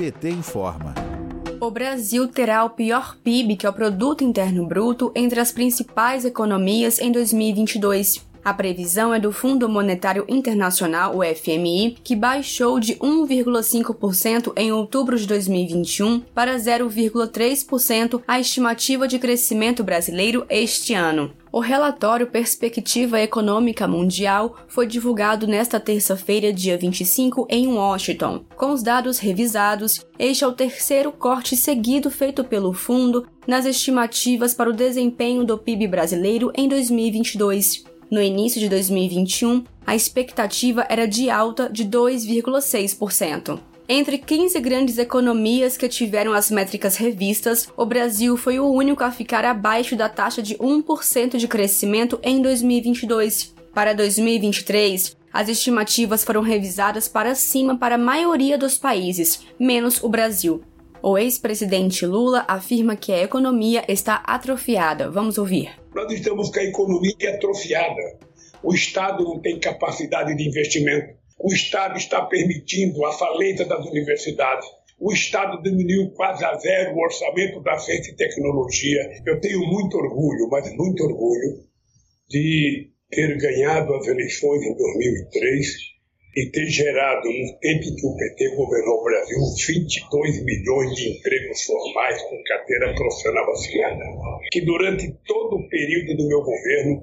[0.00, 0.94] PT informa.
[1.60, 6.24] O Brasil terá o pior PIB, que é o Produto Interno Bruto, entre as principais
[6.24, 8.29] economias em 2022.
[8.42, 15.18] A previsão é do Fundo Monetário Internacional, o FMI, que baixou de 1,5% em outubro
[15.18, 21.32] de 2021 para 0,3% a estimativa de crescimento brasileiro este ano.
[21.52, 28.44] O relatório Perspectiva Econômica Mundial foi divulgado nesta terça-feira, dia 25, em Washington.
[28.56, 34.54] Com os dados revisados, este é o terceiro corte seguido feito pelo fundo nas estimativas
[34.54, 37.84] para o desempenho do PIB brasileiro em 2022.
[38.10, 43.60] No início de 2021, a expectativa era de alta de 2,6%.
[43.88, 49.12] Entre 15 grandes economias que tiveram as métricas revistas, o Brasil foi o único a
[49.12, 53.54] ficar abaixo da taxa de 1% de crescimento em 2022.
[53.72, 60.08] Para 2023, as estimativas foram revisadas para cima para a maioria dos países, menos o
[60.08, 60.62] Brasil.
[61.00, 65.08] O ex-presidente Lula afirma que a economia está atrofiada.
[65.08, 65.79] Vamos ouvir.
[65.94, 68.18] Nós estamos com a economia atrofiada.
[68.62, 71.18] O Estado não tem capacidade de investimento.
[71.38, 74.68] O Estado está permitindo a falência das universidades.
[75.00, 79.22] O Estado diminuiu quase a zero o orçamento da ciência e tecnologia.
[79.26, 81.64] Eu tenho muito orgulho, mas muito orgulho,
[82.28, 85.89] de ter ganhado as eleições em 2003
[86.36, 91.10] e ter gerado, no tempo em que o PT governou o Brasil, 22 milhões de
[91.10, 94.04] empregos formais com carteira profissional assinada.
[94.52, 97.02] Que durante todo o período do meu governo,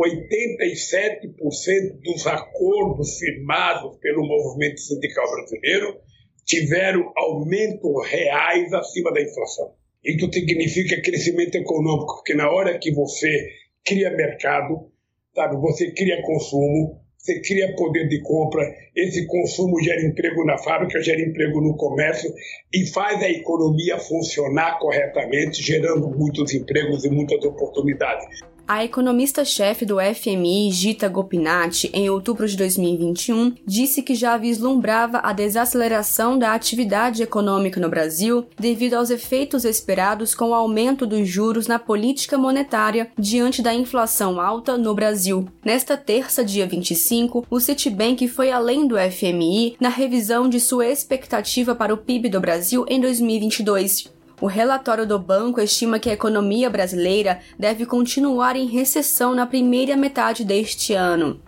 [0.00, 5.98] 87% dos acordos firmados pelo movimento sindical brasileiro
[6.44, 9.74] tiveram aumentos reais acima da inflação.
[10.04, 13.48] Isso significa crescimento econômico, porque na hora que você
[13.84, 14.88] cria mercado,
[15.34, 18.62] sabe, você cria consumo, você cria poder de compra,
[18.96, 22.32] esse consumo gera emprego na fábrica, gera emprego no comércio
[22.72, 28.40] e faz a economia funcionar corretamente, gerando muitos empregos e muitas oportunidades.
[28.68, 35.32] A economista-chefe do FMI, Gita Gopinath, em outubro de 2021, disse que já vislumbrava a
[35.32, 41.66] desaceleração da atividade econômica no Brasil devido aos efeitos esperados com o aumento dos juros
[41.66, 45.48] na política monetária diante da inflação alta no Brasil.
[45.64, 51.74] Nesta terça, dia 25, o Citibank foi além do FMI na revisão de sua expectativa
[51.74, 54.17] para o PIB do Brasil em 2022.
[54.40, 59.96] O relatório do banco estima que a economia brasileira deve continuar em recessão na primeira
[59.96, 61.40] metade deste ano.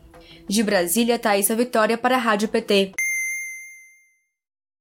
[0.49, 2.93] De Brasília, Thaisa Vitória para a Rádio PT.